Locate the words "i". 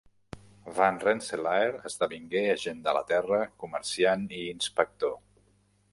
4.43-4.43